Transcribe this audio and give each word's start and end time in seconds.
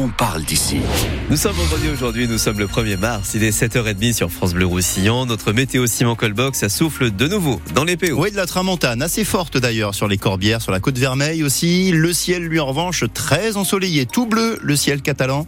on 0.00 0.08
parle 0.08 0.42
d'ici. 0.44 0.78
Nous 1.28 1.36
sommes 1.36 1.54
vendredi 1.54 1.88
aujourd'hui, 1.92 2.26
nous 2.26 2.38
sommes 2.38 2.58
le 2.58 2.66
1er 2.66 2.96
mars, 2.96 3.32
il 3.34 3.44
est 3.44 3.50
7h30 3.50 4.14
sur 4.14 4.30
France 4.30 4.54
Bleu 4.54 4.64
Roussillon. 4.64 5.26
Notre 5.26 5.52
météo 5.52 5.86
Simon 5.86 6.14
Colbox, 6.14 6.58
ça 6.58 6.70
souffle 6.70 7.10
de 7.10 7.28
nouveau 7.28 7.60
dans 7.74 7.84
les 7.84 7.98
PO. 7.98 8.14
Oui, 8.16 8.30
de 8.30 8.36
la 8.36 8.46
tramontane, 8.46 9.02
assez 9.02 9.24
forte 9.24 9.58
d'ailleurs 9.58 9.94
sur 9.94 10.08
les 10.08 10.16
Corbières, 10.16 10.62
sur 10.62 10.72
la 10.72 10.80
côte 10.80 10.96
Vermeille 10.96 11.42
aussi. 11.42 11.92
Le 11.92 12.14
ciel, 12.14 12.44
lui, 12.44 12.58
en 12.60 12.66
revanche, 12.66 13.04
très 13.12 13.58
ensoleillé, 13.58 14.06
tout 14.06 14.24
bleu, 14.24 14.58
le 14.62 14.74
ciel 14.74 15.02
catalan. 15.02 15.46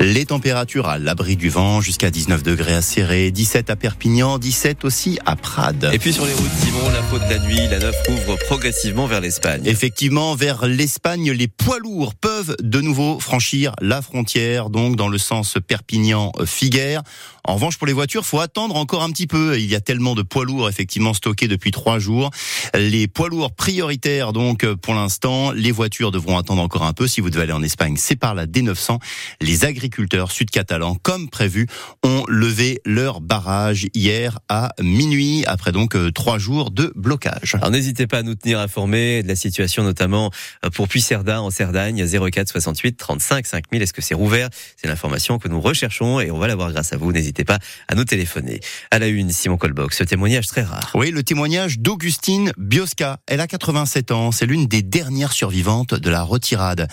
Les 0.00 0.24
températures 0.24 0.88
à 0.88 0.98
l'abri 0.98 1.36
du 1.36 1.50
vent, 1.50 1.82
jusqu'à 1.82 2.10
19 2.10 2.42
degrés 2.42 2.74
à 2.74 2.82
Serré, 2.82 3.30
17 3.30 3.68
à 3.68 3.76
Perpignan, 3.76 4.38
17 4.38 4.86
aussi 4.86 5.18
à 5.26 5.36
Prades. 5.36 5.90
Et 5.92 5.98
puis 5.98 6.14
sur 6.14 6.24
les 6.24 6.32
routes 6.32 6.50
Simon, 6.64 6.88
la 6.88 7.02
faute 7.02 7.28
de 7.28 7.34
la 7.34 7.38
nuit, 7.40 7.68
la 7.70 7.78
9 7.78 7.94
ouvre 8.08 8.36
progressivement 8.46 9.06
vers 9.06 9.20
l'Espagne. 9.20 9.62
Effectivement, 9.66 10.34
vers 10.34 10.66
l'Espagne, 10.66 11.32
les 11.32 11.48
poids 11.48 11.78
lourds 11.78 12.14
peuvent 12.14 12.56
de 12.62 12.80
nouveau 12.80 13.20
franchir 13.20 13.74
la 13.80 13.89
frontière, 14.00 14.70
donc 14.70 14.96
dans 14.96 15.08
le 15.08 15.18
sens 15.18 15.56
Perpignan-Figueres. 15.66 17.02
En 17.44 17.54
revanche, 17.54 17.78
pour 17.78 17.86
les 17.86 17.92
voitures, 17.92 18.24
faut 18.24 18.38
attendre 18.38 18.76
encore 18.76 19.02
un 19.02 19.10
petit 19.10 19.26
peu. 19.26 19.58
Il 19.58 19.66
y 19.66 19.74
a 19.74 19.80
tellement 19.80 20.14
de 20.14 20.22
poids 20.22 20.44
lourds 20.44 20.68
effectivement 20.68 21.14
stockés 21.14 21.48
depuis 21.48 21.70
trois 21.70 21.98
jours. 21.98 22.30
Les 22.74 23.08
poids 23.08 23.28
lourds 23.28 23.52
prioritaires, 23.52 24.32
donc 24.32 24.66
pour 24.74 24.94
l'instant, 24.94 25.50
les 25.50 25.72
voitures 25.72 26.10
devront 26.10 26.38
attendre 26.38 26.62
encore 26.62 26.84
un 26.84 26.92
peu. 26.92 27.08
Si 27.08 27.20
vous 27.20 27.30
devez 27.30 27.44
aller 27.44 27.52
en 27.52 27.62
Espagne, 27.62 27.96
c'est 27.96 28.16
par 28.16 28.34
la 28.34 28.46
D900. 28.46 28.98
Les 29.40 29.64
agriculteurs 29.64 30.30
sud-catalans, 30.30 30.96
comme 30.96 31.28
prévu, 31.28 31.66
ont 32.04 32.24
levé 32.28 32.80
leur 32.84 33.20
barrage 33.20 33.86
hier 33.94 34.38
à 34.48 34.72
minuit, 34.80 35.44
après 35.46 35.72
donc 35.72 35.96
euh, 35.96 36.10
trois 36.10 36.38
jours 36.38 36.70
de 36.70 36.92
blocage. 36.94 37.54
Alors 37.56 37.70
n'hésitez 37.70 38.06
pas 38.06 38.18
à 38.18 38.22
nous 38.22 38.34
tenir 38.34 38.58
informés 38.60 39.22
de 39.22 39.28
la 39.28 39.36
situation, 39.36 39.82
notamment 39.82 40.30
euh, 40.64 40.70
pour 40.70 40.88
Puy-Cerda 40.88 41.42
en 41.42 41.50
Cerdagne, 41.50 42.04
04 42.06 42.48
68 42.48 42.96
35 42.96 43.46
5000. 43.70 43.82
Est-ce 43.82 43.92
que 43.92 44.02
c'est 44.02 44.14
rouvert? 44.14 44.48
C'est 44.76 44.88
l'information 44.88 45.38
que 45.38 45.48
nous 45.48 45.60
recherchons 45.60 46.20
et 46.20 46.30
on 46.30 46.38
va 46.38 46.48
l'avoir 46.48 46.72
grâce 46.72 46.92
à 46.92 46.96
vous. 46.96 47.12
N'hésitez 47.12 47.44
pas 47.44 47.58
à 47.88 47.94
nous 47.94 48.04
téléphoner. 48.04 48.60
À 48.90 48.98
la 48.98 49.08
une, 49.08 49.30
Simon 49.30 49.56
Colbox, 49.56 49.98
ce 49.98 50.04
témoignage 50.04 50.46
très 50.46 50.62
rare. 50.62 50.90
Oui, 50.94 51.10
le 51.10 51.22
témoignage 51.22 51.78
d'Augustine 51.78 52.52
Biosca. 52.56 53.18
Elle 53.26 53.40
a 53.40 53.46
87 53.46 54.10
ans. 54.10 54.32
C'est 54.32 54.46
l'une 54.46 54.66
des 54.66 54.82
dernières 54.82 55.32
survivantes 55.32 55.94
de 55.94 56.10
la 56.10 56.22
retirade. 56.22 56.88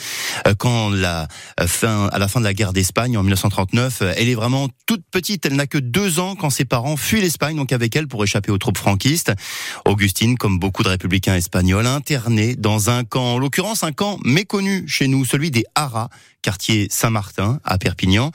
Euh, 0.48 0.54
quand 0.58 0.90
la 0.90 1.28
fin, 1.68 2.08
à 2.08 2.20
la 2.20 2.28
fin 2.28 2.40
de 2.40 2.46
la 2.46 2.54
guerre 2.54 2.74
d'Espagne 2.74 3.18
en 3.18 3.24
1939, 3.24 4.04
elle 4.16 4.30
est 4.30 4.36
vraiment 4.36 4.70
toute 4.86 5.04
petite. 5.12 5.46
Elle 5.46 5.56
n'a 5.56 5.68
que 5.68 5.78
deux 5.78 6.20
ans 6.20 6.36
quand 6.36 6.50
ses 6.50 6.66
parents 6.66 6.98
fuient 6.98 7.22
l'Espagne, 7.22 7.56
donc 7.56 7.72
avec 7.72 7.96
elle 7.96 8.08
pour 8.08 8.24
échapper 8.24 8.52
aux 8.52 8.58
troupes 8.58 8.78
franquistes. 8.78 9.34
Augustine, 9.86 10.38
comme 10.38 10.60
beaucoup 10.60 10.84
de 10.84 10.90
républicains 10.90 11.36
espagnols, 11.36 11.88
internée 11.88 12.56
dans 12.56 12.90
un 12.90 13.04
camp, 13.04 13.36
en 13.36 13.40
l'occurrence 13.40 13.84
un 13.84 13.92
camp 13.92 14.18
méconnu 14.24 14.88
chez 14.88 15.08
nous, 15.08 15.26
celui 15.26 15.52
des 15.52 15.66
Haras, 15.76 16.10
quartier 16.48 16.88
Saint-Martin 16.90 17.60
à 17.66 17.78
Perpignan. 17.78 18.32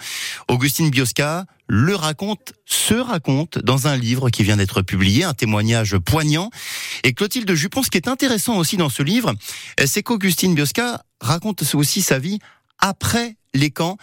Augustine 0.47 0.91
Biosca 0.91 1.47
le 1.67 1.95
raconte, 1.95 2.53
se 2.67 2.93
raconte 2.93 3.59
dans 3.59 3.87
un 3.87 3.97
livre 3.97 4.29
qui 4.29 4.43
vient 4.43 4.59
d'être 4.59 4.83
publié, 4.83 5.25
un 5.25 5.33
témoignage 5.33 5.97
poignant. 5.97 6.51
Et 7.05 7.15
Clotilde 7.15 7.51
Jupon, 7.55 7.83
ce 7.83 7.89
qui 7.89 7.97
est 7.97 8.09
intéressant 8.09 8.59
aussi 8.59 8.77
dans 8.77 8.91
ce 8.91 9.03
livre, 9.03 9.33
c'est 9.87 10.03
qu'Augustine 10.03 10.55
Biosca 10.55 11.07
raconte 11.23 11.65
aussi 11.73 12.03
sa 12.03 12.19
vie 12.19 12.39
après 12.79 13.37
les 13.55 13.71
camps, 13.71 13.97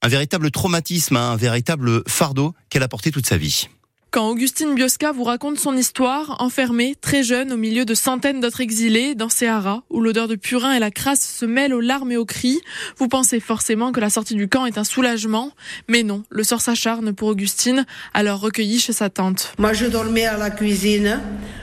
un 0.00 0.06
véritable 0.06 0.52
traumatisme, 0.52 1.16
un 1.16 1.34
véritable 1.34 2.04
fardeau 2.06 2.54
qu'elle 2.70 2.84
a 2.84 2.88
porté 2.88 3.10
toute 3.10 3.26
sa 3.26 3.36
vie. 3.36 3.68
Quand 4.12 4.30
Augustine 4.30 4.74
Biosca 4.74 5.12
vous 5.12 5.24
raconte 5.24 5.58
son 5.58 5.76
histoire, 5.76 6.36
enfermée, 6.38 6.94
très 7.00 7.22
jeune, 7.22 7.52
au 7.52 7.56
milieu 7.56 7.84
de 7.84 7.94
centaines 7.94 8.40
d'autres 8.40 8.62
exilés, 8.62 9.14
dans 9.14 9.28
ces 9.28 9.46
haras, 9.46 9.82
où 9.90 10.00
l'odeur 10.00 10.28
de 10.28 10.36
purin 10.36 10.72
et 10.72 10.78
la 10.78 10.90
crasse 10.90 11.20
se 11.20 11.44
mêlent 11.44 11.74
aux 11.74 11.80
larmes 11.80 12.12
et 12.12 12.16
aux 12.16 12.24
cris, 12.24 12.60
vous 12.96 13.08
pensez 13.08 13.40
forcément 13.40 13.92
que 13.92 14.00
la 14.00 14.08
sortie 14.08 14.36
du 14.36 14.48
camp 14.48 14.64
est 14.64 14.78
un 14.78 14.84
soulagement. 14.84 15.52
Mais 15.88 16.02
non, 16.02 16.22
le 16.30 16.44
sort 16.44 16.62
s'acharne 16.62 17.12
pour 17.12 17.28
Augustine, 17.28 17.84
alors 18.14 18.40
recueillie 18.40 18.78
chez 18.78 18.94
sa 18.94 19.10
tante. 19.10 19.52
Moi, 19.58 19.74
je 19.74 19.86
dormais 19.86 20.24
à 20.24 20.38
la 20.38 20.50
cuisine, 20.50 21.20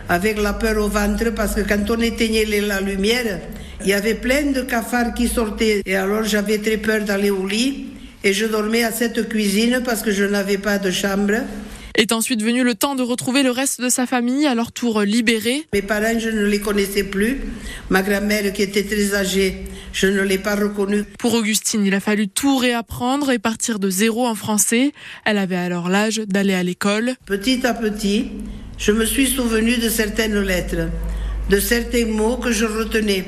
avec 0.07 0.39
la 0.39 0.53
peur 0.53 0.83
au 0.83 0.89
ventre, 0.89 1.33
parce 1.33 1.55
que 1.55 1.61
quand 1.61 1.89
on 1.89 2.01
éteignait 2.01 2.45
la 2.61 2.81
lumière, 2.81 3.39
il 3.81 3.87
y 3.87 3.93
avait 3.93 4.15
plein 4.15 4.51
de 4.51 4.61
cafards 4.61 5.13
qui 5.13 5.27
sortaient. 5.27 5.81
Et 5.85 5.95
alors, 5.95 6.23
j'avais 6.23 6.59
très 6.59 6.77
peur 6.77 7.03
d'aller 7.03 7.31
au 7.31 7.47
lit. 7.47 7.87
Et 8.25 8.31
je 8.31 8.45
dormais 8.45 8.83
à 8.83 8.91
cette 8.91 9.27
cuisine 9.27 9.81
parce 9.83 10.01
que 10.01 10.11
je 10.11 10.23
n'avais 10.23 10.57
pas 10.57 10.77
de 10.77 10.91
chambre. 10.91 11.33
Est 11.95 12.11
ensuite 12.11 12.41
venu 12.41 12.63
le 12.63 12.73
temps 12.73 12.95
de 12.95 13.03
retrouver 13.03 13.43
le 13.43 13.51
reste 13.51 13.79
de 13.79 13.87
sa 13.87 14.07
famille, 14.07 14.47
à 14.47 14.55
leur 14.55 14.71
tour 14.71 15.01
libérés. 15.01 15.67
Mes 15.73 15.83
parents, 15.83 16.17
je 16.17 16.29
ne 16.29 16.45
les 16.45 16.59
connaissais 16.59 17.03
plus. 17.03 17.41
Ma 17.91 18.01
grand-mère, 18.01 18.51
qui 18.51 18.63
était 18.63 18.83
très 18.83 19.13
âgée, 19.13 19.65
je 19.93 20.07
ne 20.07 20.21
l'ai 20.21 20.39
pas 20.39 20.55
reconnue. 20.55 21.03
Pour 21.19 21.35
Augustine, 21.35 21.85
il 21.85 21.93
a 21.93 21.99
fallu 21.99 22.27
tout 22.27 22.57
réapprendre 22.57 23.29
et 23.29 23.37
partir 23.37 23.77
de 23.77 23.91
zéro 23.91 24.25
en 24.25 24.33
français. 24.33 24.91
Elle 25.23 25.37
avait 25.37 25.55
alors 25.55 25.87
l'âge 25.87 26.17
d'aller 26.25 26.55
à 26.55 26.63
l'école. 26.63 27.13
Petit 27.27 27.63
à 27.67 27.75
petit, 27.75 28.31
je 28.79 28.91
me 28.91 29.05
suis 29.05 29.27
souvenu 29.27 29.77
de 29.77 29.87
certaines 29.87 30.39
lettres, 30.39 30.89
de 31.51 31.59
certains 31.59 32.07
mots 32.07 32.37
que 32.37 32.51
je 32.51 32.65
retenais. 32.65 33.23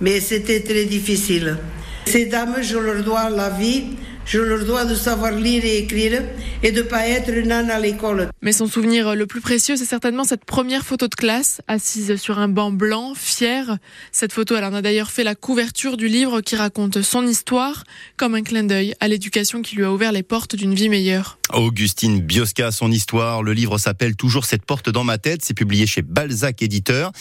Mais 0.00 0.20
c'était 0.20 0.60
très 0.60 0.84
difficile. 0.84 1.56
Ces 2.04 2.26
dames, 2.26 2.58
je 2.62 2.78
leur 2.78 3.02
dois 3.02 3.30
la 3.30 3.50
vie 3.50 3.82
je 4.26 4.38
leur 4.40 4.64
dois 4.64 4.84
de 4.84 4.94
savoir 4.94 5.32
lire 5.32 5.64
et 5.64 5.78
écrire 5.78 6.22
et 6.62 6.72
de 6.72 6.82
pas 6.82 7.06
être 7.06 7.32
une 7.32 7.52
âne 7.52 7.70
à 7.70 7.78
l'école. 7.78 8.28
Mais 8.42 8.52
son 8.52 8.66
souvenir 8.66 9.14
le 9.14 9.26
plus 9.26 9.40
précieux, 9.40 9.76
c'est 9.76 9.84
certainement 9.84 10.24
cette 10.24 10.44
première 10.44 10.84
photo 10.84 11.08
de 11.08 11.14
classe, 11.14 11.60
assise 11.68 12.16
sur 12.16 12.38
un 12.38 12.48
banc 12.48 12.72
blanc, 12.72 13.14
fière. 13.14 13.78
Cette 14.12 14.32
photo, 14.32 14.56
elle 14.56 14.64
en 14.64 14.74
a 14.74 14.82
d'ailleurs 14.82 15.10
fait 15.10 15.24
la 15.24 15.34
couverture 15.34 15.96
du 15.96 16.08
livre 16.08 16.40
qui 16.40 16.56
raconte 16.56 17.02
son 17.02 17.26
histoire, 17.26 17.84
comme 18.16 18.34
un 18.34 18.42
clin 18.42 18.64
d'œil 18.64 18.94
à 19.00 19.08
l'éducation 19.08 19.62
qui 19.62 19.76
lui 19.76 19.84
a 19.84 19.92
ouvert 19.92 20.12
les 20.12 20.22
portes 20.22 20.56
d'une 20.56 20.74
vie 20.74 20.88
meilleure. 20.88 21.38
Augustine 21.52 22.20
Biosca, 22.20 22.72
son 22.72 22.90
histoire. 22.90 23.42
Le 23.42 23.52
livre 23.52 23.78
s'appelle 23.78 24.16
Toujours 24.16 24.44
cette 24.44 24.64
porte 24.64 24.90
dans 24.90 25.04
ma 25.04 25.18
tête. 25.18 25.44
C'est 25.44 25.54
publié 25.54 25.86
chez 25.86 26.02
Balzac 26.02 26.60
Éditeur. 26.60 27.12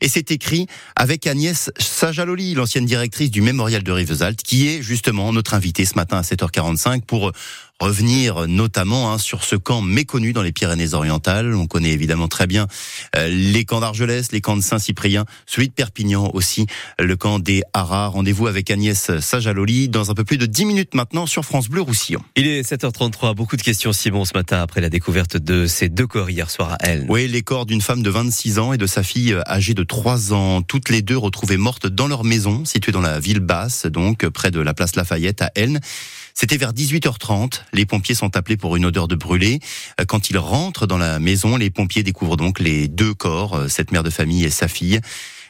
Et 0.00 0.08
c'est 0.08 0.30
écrit 0.30 0.66
avec 0.96 1.26
Agnès 1.26 1.70
Sajaloli, 1.78 2.54
l'ancienne 2.54 2.86
directrice 2.86 3.30
du 3.30 3.42
Mémorial 3.42 3.82
de 3.82 3.92
Rivesaltes, 3.92 4.42
qui 4.42 4.68
est 4.68 4.80
justement 4.80 5.32
notre 5.32 5.52
invitée 5.52 5.84
ce 5.84 5.96
matin 5.96 6.16
à 6.16 6.22
7h45 6.54 7.02
pour 7.02 7.32
revenir 7.80 8.46
notamment 8.46 9.12
hein, 9.12 9.18
sur 9.18 9.44
ce 9.44 9.56
camp 9.56 9.82
méconnu 9.82 10.32
dans 10.32 10.42
les 10.42 10.52
Pyrénées-Orientales. 10.52 11.54
On 11.54 11.66
connaît 11.66 11.90
évidemment 11.90 12.28
très 12.28 12.46
bien 12.46 12.66
euh, 13.16 13.28
les 13.28 13.64
camps 13.64 13.80
d'Argelès, 13.80 14.30
les 14.32 14.40
camps 14.40 14.56
de 14.56 14.62
Saint-Cyprien, 14.62 15.24
celui 15.44 15.68
de 15.68 15.72
Perpignan 15.72 16.30
aussi, 16.34 16.66
le 16.98 17.16
camp 17.16 17.40
des 17.40 17.62
Haras. 17.72 18.08
Rendez-vous 18.08 18.46
avec 18.46 18.70
Agnès 18.70 19.18
Sajaloli 19.18 19.88
dans 19.88 20.10
un 20.10 20.14
peu 20.14 20.24
plus 20.24 20.38
de 20.38 20.46
10 20.46 20.64
minutes 20.66 20.94
maintenant 20.94 21.26
sur 21.26 21.44
France 21.44 21.68
Bleu 21.68 21.82
Roussillon. 21.82 22.22
Il 22.36 22.46
est 22.46 22.62
7h33, 22.62 23.34
beaucoup 23.34 23.56
de 23.56 23.62
questions 23.62 23.92
Simon 23.92 24.24
ce 24.24 24.34
matin 24.34 24.62
après 24.62 24.80
la 24.80 24.88
découverte 24.88 25.36
de 25.36 25.66
ces 25.66 25.88
deux 25.88 26.06
corps 26.06 26.30
hier 26.30 26.50
soir 26.50 26.76
à 26.80 26.86
Elne. 26.86 27.06
Oui, 27.08 27.26
les 27.26 27.42
corps 27.42 27.66
d'une 27.66 27.82
femme 27.82 28.02
de 28.02 28.10
26 28.10 28.58
ans 28.60 28.72
et 28.72 28.78
de 28.78 28.86
sa 28.86 29.02
fille 29.02 29.36
âgée 29.46 29.74
de 29.74 29.82
3 29.82 30.32
ans, 30.32 30.62
toutes 30.62 30.90
les 30.90 31.02
deux 31.02 31.18
retrouvées 31.18 31.56
mortes 31.56 31.88
dans 31.88 32.06
leur 32.06 32.24
maison, 32.24 32.64
située 32.64 32.92
dans 32.92 33.00
la 33.00 33.18
ville 33.18 33.40
basse, 33.40 33.86
donc 33.86 34.26
près 34.28 34.52
de 34.52 34.60
la 34.60 34.74
place 34.74 34.94
Lafayette 34.96 35.42
à 35.42 35.50
Elne. 35.56 35.80
C'était 36.36 36.56
vers 36.56 36.72
18h30. 36.72 37.62
Les 37.72 37.86
pompiers 37.86 38.16
sont 38.16 38.36
appelés 38.36 38.56
pour 38.56 38.74
une 38.74 38.84
odeur 38.84 39.06
de 39.06 39.14
brûlé. 39.14 39.60
Quand 40.08 40.30
ils 40.30 40.38
rentrent 40.38 40.86
dans 40.86 40.98
la 40.98 41.20
maison, 41.20 41.56
les 41.56 41.70
pompiers 41.70 42.02
découvrent 42.02 42.36
donc 42.36 42.58
les 42.58 42.88
deux 42.88 43.14
corps, 43.14 43.70
cette 43.70 43.92
mère 43.92 44.02
de 44.02 44.10
famille 44.10 44.44
et 44.44 44.50
sa 44.50 44.66
fille. 44.66 45.00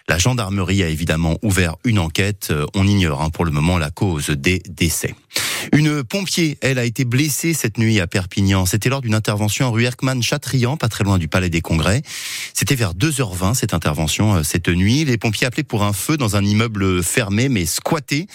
La 0.09 0.19
gendarmerie 0.19 0.83
a 0.83 0.89
évidemment 0.89 1.39
ouvert 1.43 1.77
une 1.85 1.99
enquête. 1.99 2.53
On 2.75 2.87
ignore 2.87 3.23
hein, 3.23 3.31
pour 3.31 3.45
le 3.45 3.51
moment 3.51 3.79
la 3.79 3.91
cause 3.91 4.31
des 4.31 4.63
décès. 4.69 5.15
Une 5.73 6.05
pompier, 6.05 6.59
elle, 6.61 6.79
a 6.79 6.85
été 6.85 7.05
blessée 7.05 7.55
cette 7.55 7.79
nuit 7.79 8.01
à 8.01 8.07
Perpignan. 8.07 8.67
C'était 8.67 8.89
lors 8.89 9.01
d'une 9.01 9.15
intervention 9.15 9.67
en 9.67 9.73
rue 9.73 9.85
Erckmann-Chatrian, 9.85 10.77
pas 10.77 10.89
très 10.89 11.05
loin 11.05 11.19
du 11.19 11.29
Palais 11.29 11.49
des 11.49 11.63
Congrès. 11.63 12.03
C'était 12.53 12.75
vers 12.75 12.95
2h20 12.95 13.55
cette 13.55 13.73
intervention, 13.73 14.35
euh, 14.35 14.43
cette 14.43 14.69
nuit. 14.69 15.05
Les 15.05 15.17
pompiers 15.17 15.47
appelaient 15.47 15.63
pour 15.63 15.83
un 15.83 15.93
feu 15.93 16.17
dans 16.17 16.37
un 16.37 16.45
immeuble 16.45 17.03
fermé 17.03 17.49
mais 17.49 17.65
squatté. 17.65 18.27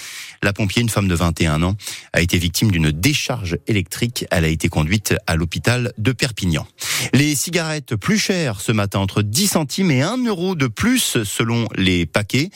La 0.42 0.54
pompier, 0.54 0.82
une 0.82 0.90
femme 0.90 1.08
de 1.08 1.16
21 1.16 1.62
ans, 1.64 1.76
a 2.14 2.22
été 2.22 2.38
victime 2.38 2.72
d'une 2.72 2.92
décharge 2.92 3.58
électrique. 3.68 4.26
Elle 4.32 4.46
a 4.46 4.50
été 4.50 4.70
conduite 4.70 5.14
à 5.28 5.36
l'hôpital 5.36 5.94
de 5.98 6.12
Perpignan. 6.12 6.66
Les 7.14 7.36
cigarettes 7.36 7.96
plus 7.96 8.18
chères 8.18 8.62
ce 8.62 8.72
matin, 8.72 9.00
entre 9.00 9.22
10 9.22 9.48
centimes 9.48 9.92
et 9.92 10.02
1 10.02 10.26
euro 10.26 10.56
de 10.56 10.68
plus 10.68 11.24
selon 11.24 11.68
les 11.76 12.06
paquets. 12.06 12.50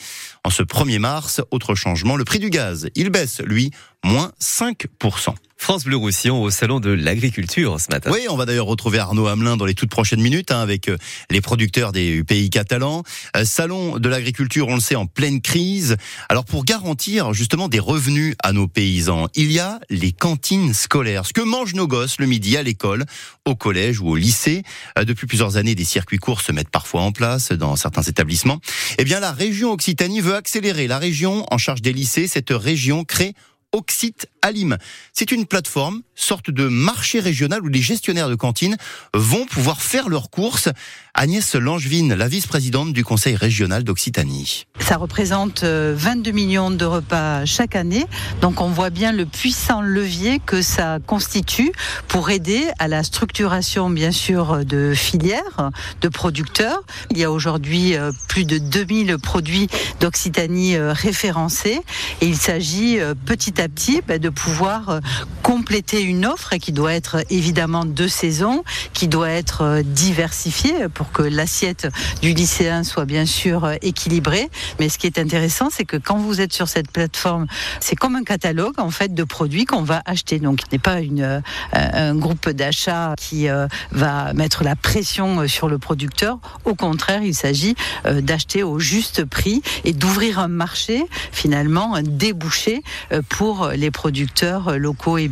En 0.44 0.50
ce 0.50 0.62
1er 0.62 0.98
mars, 0.98 1.40
autre 1.50 1.74
changement, 1.74 2.16
le 2.16 2.24
prix 2.24 2.38
du 2.38 2.50
gaz, 2.50 2.88
il 2.94 3.10
baisse, 3.10 3.40
lui, 3.40 3.70
moins 4.04 4.32
5%. 4.40 5.34
France 5.64 5.84
Bleu 5.84 5.96
Roussillon 5.96 6.42
au 6.42 6.50
salon 6.50 6.78
de 6.78 6.90
l'agriculture 6.90 7.80
ce 7.80 7.90
matin. 7.90 8.10
Oui, 8.12 8.26
on 8.28 8.36
va 8.36 8.44
d'ailleurs 8.44 8.66
retrouver 8.66 8.98
Arnaud 8.98 9.28
Hamelin 9.28 9.56
dans 9.56 9.64
les 9.64 9.72
toutes 9.72 9.88
prochaines 9.88 10.20
minutes 10.20 10.50
hein, 10.50 10.60
avec 10.60 10.88
euh, 10.88 10.98
les 11.30 11.40
producteurs 11.40 11.90
des 11.90 12.22
pays 12.22 12.50
catalans. 12.50 13.02
Euh, 13.34 13.46
salon 13.46 13.98
de 13.98 14.08
l'agriculture, 14.10 14.68
on 14.68 14.74
le 14.74 14.82
sait, 14.82 14.94
en 14.94 15.06
pleine 15.06 15.40
crise. 15.40 15.96
Alors 16.28 16.44
pour 16.44 16.66
garantir 16.66 17.32
justement 17.32 17.68
des 17.68 17.78
revenus 17.78 18.34
à 18.42 18.52
nos 18.52 18.68
paysans, 18.68 19.28
il 19.34 19.50
y 19.52 19.58
a 19.58 19.80
les 19.88 20.12
cantines 20.12 20.74
scolaires. 20.74 21.24
Ce 21.24 21.32
que 21.32 21.40
mangent 21.40 21.74
nos 21.74 21.88
gosses 21.88 22.18
le 22.18 22.26
midi 22.26 22.58
à 22.58 22.62
l'école, 22.62 23.06
au 23.46 23.54
collège 23.54 24.00
ou 24.00 24.08
au 24.08 24.16
lycée. 24.16 24.64
Euh, 24.98 25.04
depuis 25.04 25.26
plusieurs 25.26 25.56
années, 25.56 25.74
des 25.74 25.84
circuits 25.86 26.18
courts 26.18 26.42
se 26.42 26.52
mettent 26.52 26.68
parfois 26.68 27.00
en 27.00 27.12
place 27.12 27.52
dans 27.52 27.74
certains 27.76 28.02
établissements. 28.02 28.60
Eh 28.98 29.04
bien, 29.04 29.18
la 29.18 29.32
région 29.32 29.72
Occitanie 29.72 30.20
veut 30.20 30.34
accélérer. 30.34 30.88
La 30.88 30.98
région 30.98 31.46
en 31.50 31.56
charge 31.56 31.80
des 31.80 31.94
lycées, 31.94 32.28
cette 32.28 32.50
région 32.50 33.04
crée 33.04 33.32
Occit 33.74 34.14
Alim. 34.40 34.78
C'est 35.12 35.32
une 35.32 35.46
plateforme, 35.46 36.02
sorte 36.14 36.50
de 36.50 36.68
marché 36.68 37.18
régional 37.18 37.60
où 37.60 37.66
les 37.66 37.82
gestionnaires 37.82 38.28
de 38.28 38.36
cantines 38.36 38.76
vont 39.14 39.46
pouvoir 39.46 39.82
faire 39.82 40.08
leurs 40.08 40.30
courses. 40.30 40.68
Agnès 41.16 41.54
Langevine, 41.54 42.12
la 42.12 42.26
vice-présidente 42.26 42.92
du 42.92 43.04
Conseil 43.04 43.36
régional 43.36 43.84
d'Occitanie. 43.84 44.66
Ça 44.80 44.96
représente 44.96 45.62
22 45.62 46.30
euh, 46.30 46.32
millions 46.32 46.70
de 46.72 46.84
repas 46.84 47.44
chaque 47.44 47.76
année. 47.76 48.04
Donc 48.40 48.60
on 48.60 48.68
voit 48.68 48.90
bien 48.90 49.12
le 49.12 49.24
puissant 49.24 49.80
levier 49.80 50.40
que 50.44 50.60
ça 50.60 50.98
constitue 51.06 51.70
pour 52.08 52.30
aider 52.30 52.64
à 52.80 52.88
la 52.88 53.04
structuration, 53.04 53.90
bien 53.90 54.10
sûr, 54.10 54.64
de 54.64 54.92
filières, 54.92 55.70
de 56.00 56.08
producteurs. 56.08 56.82
Il 57.12 57.18
y 57.18 57.24
a 57.24 57.30
aujourd'hui 57.30 57.96
euh, 57.96 58.10
plus 58.28 58.44
de 58.44 58.58
2000 58.58 59.16
produits 59.18 59.68
d'Occitanie 60.00 60.74
euh, 60.74 60.92
référencés 60.92 61.80
et 62.20 62.26
il 62.26 62.36
s'agit 62.36 62.98
petit 63.24 63.60
à 63.62 63.68
petit 63.68 64.02
bah, 64.06 64.18
de 64.18 64.30
pouvoir 64.30 65.00
compléter 65.44 66.00
une 66.00 66.24
offre 66.24 66.56
qui 66.56 66.72
doit 66.72 66.94
être 66.94 67.22
évidemment 67.28 67.84
de 67.84 68.08
saison, 68.08 68.64
qui 68.94 69.08
doit 69.08 69.28
être 69.28 69.82
diversifiée 69.84 70.88
pour 70.88 71.12
que 71.12 71.20
l'assiette 71.20 71.86
du 72.22 72.32
lycéen 72.32 72.82
soit 72.82 73.04
bien 73.04 73.26
sûr 73.26 73.70
équilibrée. 73.82 74.48
Mais 74.80 74.88
ce 74.88 74.96
qui 74.96 75.06
est 75.06 75.18
intéressant, 75.18 75.68
c'est 75.70 75.84
que 75.84 75.98
quand 75.98 76.16
vous 76.16 76.40
êtes 76.40 76.54
sur 76.54 76.66
cette 76.66 76.90
plateforme, 76.90 77.46
c'est 77.78 77.94
comme 77.94 78.16
un 78.16 78.24
catalogue 78.24 78.80
en 78.80 78.88
fait 78.90 79.12
de 79.12 79.22
produits 79.22 79.66
qu'on 79.66 79.82
va 79.82 80.00
acheter. 80.06 80.38
Donc, 80.38 80.60
ce 80.62 80.66
n'est 80.72 80.78
pas 80.78 80.96
euh, 80.96 81.40
un 81.70 82.14
groupe 82.14 82.48
d'achat 82.48 83.14
qui 83.18 83.50
euh, 83.50 83.68
va 83.90 84.32
mettre 84.32 84.64
la 84.64 84.76
pression 84.76 85.40
euh, 85.40 85.46
sur 85.46 85.68
le 85.68 85.76
producteur. 85.76 86.38
Au 86.64 86.74
contraire, 86.74 87.22
il 87.22 87.34
s'agit 87.34 87.74
d'acheter 88.06 88.62
au 88.62 88.78
juste 88.78 89.26
prix 89.26 89.60
et 89.84 89.92
d'ouvrir 89.92 90.38
un 90.38 90.48
marché 90.48 91.04
finalement 91.32 91.94
un 91.94 92.02
débouché 92.02 92.82
pour 93.28 93.68
les 93.68 93.90
producteurs 93.90 94.78
locaux 94.78 95.18
et 95.18 95.28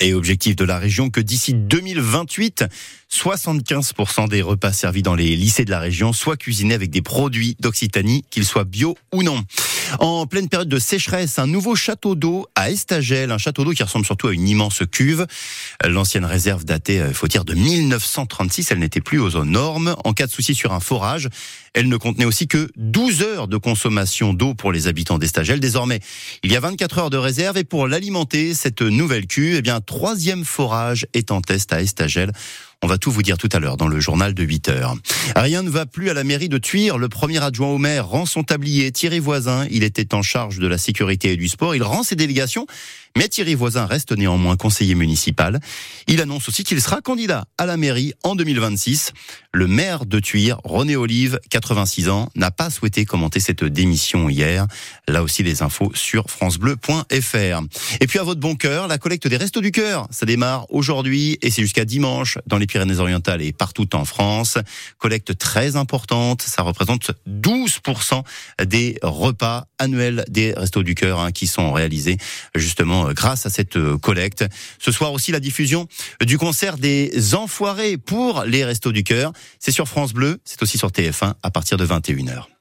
Et 0.00 0.14
objectif 0.14 0.56
de 0.56 0.64
la 0.64 0.78
région 0.78 1.10
que 1.10 1.20
d'ici 1.20 1.54
2028 1.54 2.64
75% 3.12 4.28
des 4.28 4.42
repas 4.42 4.72
servis 4.72 5.02
dans 5.02 5.14
les 5.14 5.36
lycées 5.36 5.64
de 5.64 5.70
la 5.70 5.78
région 5.78 6.12
soient 6.12 6.36
cuisinés 6.36 6.74
avec 6.74 6.90
des 6.90 7.02
produits 7.02 7.56
d'Occitanie, 7.60 8.24
qu'ils 8.30 8.44
soient 8.44 8.64
bio 8.64 8.96
ou 9.12 9.22
non. 9.22 9.44
En 10.00 10.26
pleine 10.26 10.48
période 10.48 10.68
de 10.68 10.78
sécheresse, 10.78 11.38
un 11.38 11.46
nouveau 11.46 11.76
château 11.76 12.16
d'eau 12.16 12.46
à 12.56 12.70
Estagel, 12.70 13.30
un 13.30 13.38
château 13.38 13.64
d'eau 13.64 13.70
qui 13.70 13.82
ressemble 13.82 14.04
surtout 14.04 14.28
à 14.28 14.32
une 14.32 14.48
immense 14.48 14.82
cuve. 14.90 15.26
L'ancienne 15.84 16.24
réserve 16.24 16.64
datée, 16.64 16.96
il 16.96 17.00
euh, 17.02 17.12
faut 17.12 17.28
dire, 17.28 17.44
de 17.44 17.54
1936, 17.54 18.72
elle 18.72 18.80
n'était 18.80 19.00
plus 19.00 19.20
aux 19.20 19.44
normes. 19.44 19.94
En 20.04 20.12
cas 20.12 20.26
de 20.26 20.32
souci 20.32 20.54
sur 20.54 20.72
un 20.72 20.80
forage, 20.80 21.28
elle 21.72 21.88
ne 21.88 21.96
contenait 21.96 22.24
aussi 22.24 22.48
que 22.48 22.68
12 22.76 23.22
heures 23.22 23.48
de 23.48 23.56
consommation 23.56 24.34
d'eau 24.34 24.54
pour 24.54 24.72
les 24.72 24.88
habitants 24.88 25.18
d'Estagel. 25.18 25.60
Désormais, 25.60 26.00
il 26.42 26.50
y 26.50 26.56
a 26.56 26.60
24 26.60 26.98
heures 26.98 27.10
de 27.10 27.18
réserve 27.18 27.56
et 27.56 27.64
pour 27.64 27.86
l'alimenter, 27.86 28.54
cette 28.54 28.82
nouvelle 28.82 29.26
cuve, 29.26 29.56
eh 29.56 29.62
bien, 29.62 29.80
troisième 29.80 30.44
forage 30.44 31.06
est 31.14 31.30
en 31.30 31.40
test 31.40 31.72
à 31.72 31.80
Estagel. 31.80 32.32
On 32.82 32.88
va 32.88 32.98
tout 32.98 33.10
vous 33.10 33.22
dire 33.22 33.38
tout 33.38 33.48
à 33.52 33.58
l'heure 33.58 33.78
dans 33.78 33.88
le 33.88 34.00
journal 34.00 34.34
de 34.34 34.42
8 34.42 34.68
heures. 34.68 34.94
Rien 35.34 35.62
ne 35.62 35.70
va 35.70 35.86
plus 35.86 36.10
à 36.10 36.14
la 36.14 36.24
mairie 36.24 36.50
de 36.50 36.58
Tuire. 36.58 36.98
Le 36.98 37.08
premier 37.08 37.42
adjoint 37.42 37.68
au 37.68 37.78
maire 37.78 38.06
rend 38.06 38.26
son 38.26 38.42
tablier. 38.42 38.92
Thierry 38.92 39.18
Voisin, 39.18 39.66
il 39.70 39.82
était 39.82 40.14
en 40.14 40.20
charge 40.20 40.58
de 40.58 40.66
la 40.66 40.76
sécurité 40.76 41.32
et 41.32 41.36
du 41.36 41.48
sport. 41.48 41.74
Il 41.74 41.82
rend 41.82 42.02
ses 42.02 42.16
délégations. 42.16 42.66
Mais 43.16 43.28
Thierry 43.28 43.54
Voisin 43.54 43.86
reste 43.86 44.12
néanmoins 44.12 44.56
conseiller 44.56 44.94
municipal. 44.94 45.58
Il 46.06 46.20
annonce 46.20 46.50
aussi 46.50 46.64
qu'il 46.64 46.82
sera 46.82 47.00
candidat 47.00 47.46
à 47.56 47.64
la 47.64 47.78
mairie 47.78 48.12
en 48.22 48.36
2026. 48.36 49.12
Le 49.52 49.66
maire 49.66 50.04
de 50.04 50.20
Tuire, 50.20 50.60
René 50.64 50.96
Olive, 50.96 51.40
86 51.48 52.10
ans, 52.10 52.28
n'a 52.36 52.50
pas 52.50 52.68
souhaité 52.68 53.06
commenter 53.06 53.40
cette 53.40 53.64
démission 53.64 54.28
hier. 54.28 54.66
Là 55.08 55.22
aussi, 55.22 55.42
des 55.42 55.62
infos 55.62 55.90
sur 55.94 56.28
francebleu.fr. 56.28 57.62
Et 58.02 58.06
puis 58.06 58.18
à 58.18 58.22
votre 58.22 58.40
bon 58.40 58.54
cœur, 58.54 58.86
la 58.86 58.98
collecte 58.98 59.26
des 59.28 59.38
Restos 59.38 59.62
du 59.62 59.72
Cœur. 59.72 60.08
Ça 60.10 60.26
démarre 60.26 60.66
aujourd'hui 60.68 61.38
et 61.40 61.50
c'est 61.50 61.62
jusqu'à 61.62 61.86
dimanche 61.86 62.36
dans 62.46 62.58
les 62.58 62.66
Pyrénées-Orientales 62.66 63.40
et 63.40 63.54
partout 63.54 63.96
en 63.96 64.04
France. 64.04 64.58
Collecte 64.98 65.38
très 65.38 65.76
importante. 65.76 66.42
Ça 66.42 66.60
représente 66.60 67.12
12% 67.26 68.22
des 68.66 68.98
repas 69.00 69.68
annuels 69.78 70.24
des 70.28 70.52
Restos 70.52 70.82
du 70.82 70.94
Cœur 70.94 71.20
hein, 71.20 71.32
qui 71.32 71.46
sont 71.46 71.72
réalisés 71.72 72.16
justement 72.54 73.08
euh, 73.08 73.12
grâce 73.12 73.46
à 73.46 73.50
cette 73.50 73.76
euh, 73.76 73.98
collecte. 73.98 74.44
Ce 74.78 74.92
soir 74.92 75.12
aussi 75.12 75.32
la 75.32 75.40
diffusion 75.40 75.86
du 76.20 76.38
concert 76.38 76.78
des 76.78 77.34
Enfoirés 77.34 77.96
pour 77.96 78.44
les 78.44 78.64
Restos 78.64 78.92
du 78.92 79.04
Cœur. 79.04 79.32
C'est 79.58 79.72
sur 79.72 79.88
France 79.88 80.12
Bleu, 80.12 80.38
c'est 80.44 80.62
aussi 80.62 80.78
sur 80.78 80.90
TF1 80.90 81.34
à 81.42 81.50
partir 81.50 81.76
de 81.76 81.86
21h. 81.86 82.55